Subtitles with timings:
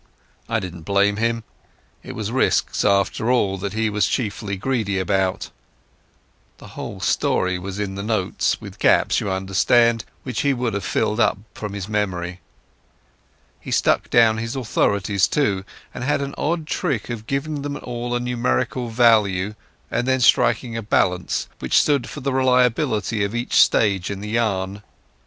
[0.49, 1.43] I didn't blame him.
[2.01, 5.51] It was risks after all that he was chiefly greedy about.
[6.57, 11.19] The whole story was in the notes—with gaps, you understand, which he would have filled
[11.19, 12.39] up from his memory.
[13.59, 18.15] He stuck down his authorities, too, and had an odd trick of giving them all
[18.15, 19.53] a numerical value
[19.91, 24.29] and then striking a balance, which stood for the reliability of each stage in the
[24.29, 24.81] yarn.